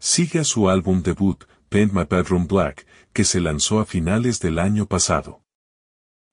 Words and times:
Sigue 0.00 0.38
a 0.38 0.44
su 0.44 0.68
álbum 0.68 1.02
debut, 1.02 1.44
Paint 1.68 1.92
My 1.92 2.04
Bedroom 2.04 2.46
Black, 2.46 2.86
que 3.12 3.24
se 3.24 3.40
lanzó 3.40 3.80
a 3.80 3.84
finales 3.84 4.38
del 4.38 4.60
año 4.60 4.86
pasado. 4.86 5.42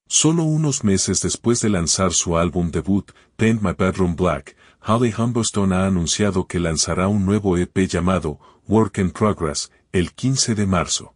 Solo 0.07 0.43
unos 0.43 0.83
meses 0.83 1.21
después 1.21 1.62
de 1.62 1.70
lanzar 1.70 2.13
su 2.13 2.38
álbum 2.38 2.70
debut, 2.70 3.12
Paint 3.38 3.63
My 3.63 3.73
Bedroom 3.73 4.15
Black, 4.15 4.55
Holly 4.86 5.12
Humberstone 5.17 5.73
ha 5.73 5.88
anunciado 5.88 6.46
que 6.46 6.59
lanzará 6.59 7.07
un 7.07 7.25
nuevo 7.25 7.57
EP 7.57 7.75
llamado 7.88 8.39
Work 8.67 8.99
in 8.99 9.09
Progress 9.09 9.72
el 9.92 10.13
15 10.13 10.54
de 10.54 10.68
marzo. 10.68 11.16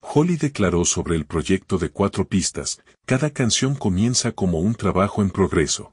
Holly 0.00 0.36
declaró 0.36 0.84
sobre 0.84 1.16
el 1.16 1.26
proyecto 1.26 1.76
de 1.78 1.90
cuatro 1.90 2.28
pistas, 2.28 2.80
cada 3.04 3.30
canción 3.30 3.74
comienza 3.74 4.30
como 4.30 4.60
un 4.60 4.76
trabajo 4.76 5.22
en 5.22 5.30
progreso. 5.30 5.92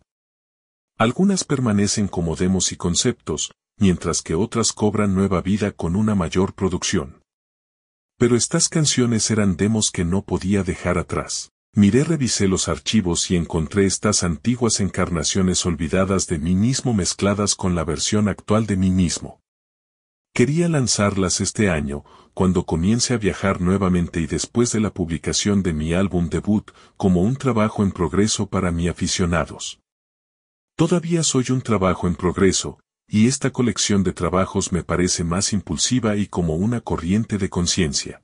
Algunas 1.00 1.44
permanecen 1.44 2.08
como 2.08 2.36
demos 2.36 2.72
y 2.72 2.76
conceptos, 2.76 3.52
mientras 3.78 4.22
que 4.22 4.36
otras 4.36 4.74
cobran 4.74 5.14
nueva 5.14 5.42
vida 5.42 5.72
con 5.72 5.96
una 5.96 6.16
mayor 6.16 6.54
producción. 6.54 7.22
Pero 8.18 8.36
estas 8.36 8.70
canciones 8.70 9.30
eran 9.30 9.58
demos 9.58 9.92
que 9.92 10.06
no 10.06 10.24
podía 10.24 10.64
dejar 10.64 10.98
atrás. 10.98 11.52
Miré 11.74 12.06
revisé 12.06 12.48
los 12.48 12.70
archivos 12.70 13.30
y 13.30 13.36
encontré 13.36 13.86
estas 13.86 14.24
antiguas 14.24 14.80
encarnaciones 14.80 15.66
olvidadas 15.66 16.26
de 16.28 16.40
mí 16.40 16.56
mismo 16.56 16.94
mezcladas 16.94 17.56
con 17.56 17.76
la 17.76 17.84
versión 17.84 18.30
actual 18.30 18.66
de 18.66 18.78
mí 18.78 18.92
mismo. 18.92 19.42
Quería 20.34 20.70
lanzarlas 20.70 21.42
este 21.42 21.70
año, 21.70 22.06
cuando 22.34 22.66
comience 22.66 23.14
a 23.14 23.18
viajar 23.18 23.60
nuevamente 23.60 24.22
y 24.22 24.28
después 24.28 24.72
de 24.72 24.80
la 24.80 24.94
publicación 24.94 25.64
de 25.64 25.74
mi 25.74 25.94
álbum 25.94 26.30
debut, 26.30 26.72
como 26.96 27.22
un 27.22 27.36
trabajo 27.36 27.84
en 27.84 27.92
progreso 27.92 28.48
para 28.48 28.72
mi 28.72 28.88
aficionados. 28.88 29.82
Todavía 30.78 31.24
soy 31.24 31.46
un 31.52 31.62
trabajo 31.62 32.08
en 32.08 32.16
progreso, 32.16 32.80
y 33.08 33.28
esta 33.28 33.52
colección 33.52 34.04
de 34.04 34.14
trabajos 34.14 34.72
me 34.72 34.84
parece 34.84 35.24
más 35.24 35.54
impulsiva 35.54 36.16
y 36.16 36.28
como 36.28 36.56
una 36.56 36.82
corriente 36.82 37.38
de 37.38 37.50
conciencia. 37.50 38.22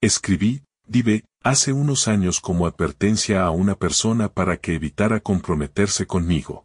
Escribí, 0.00 0.62
Dive, 0.88 1.24
hace 1.42 1.72
unos 1.72 2.06
años 2.06 2.40
como 2.40 2.66
advertencia 2.66 3.44
a 3.44 3.50
una 3.50 3.74
persona 3.74 4.28
para 4.28 4.56
que 4.56 4.74
evitara 4.74 5.20
comprometerse 5.20 6.06
conmigo. 6.06 6.64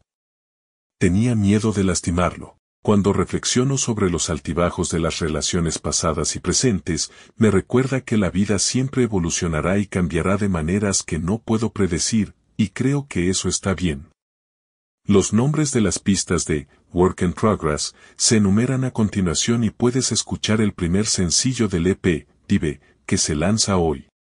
Tenía 1.00 1.36
miedo 1.36 1.72
de 1.72 1.84
lastimarlo. 1.84 2.58
Cuando 2.84 3.14
reflexiono 3.14 3.78
sobre 3.78 4.10
los 4.10 4.30
altibajos 4.30 4.90
de 4.90 5.00
las 5.00 5.20
relaciones 5.20 5.80
pasadas 5.80 6.36
y 6.36 6.40
presentes, 6.40 7.12
me 7.36 7.50
recuerda 7.50 8.02
que 8.02 8.18
la 8.18 8.30
vida 8.30 8.60
siempre 8.60 9.04
evolucionará 9.04 9.80
y 9.80 9.88
cambiará 9.88 10.38
de 10.38 10.50
maneras 10.50 11.02
que 11.04 11.18
no 11.18 11.40
puedo 11.40 11.72
predecir, 11.72 12.36
y 12.58 12.70
creo 12.70 13.08
que 13.08 13.30
eso 13.30 13.50
está 13.50 13.74
bien. 13.74 14.11
Los 15.08 15.34
nombres 15.34 15.72
de 15.72 15.82
las 15.82 15.98
pistas 15.98 16.46
de 16.46 16.68
Work 16.94 17.24
in 17.24 17.34
Progress 17.34 17.96
se 18.18 18.38
enumeran 18.38 18.84
a 18.84 18.92
continuación 18.92 19.64
y 19.64 19.72
puedes 19.72 20.12
escuchar 20.12 20.62
el 20.62 20.74
primer 20.74 21.08
sencillo 21.08 21.68
del 21.68 21.88
EP, 21.88 22.28
Dive, 22.48 22.82
que 23.08 23.18
se 23.18 23.34
lanza 23.34 23.78
hoy. 23.78 24.06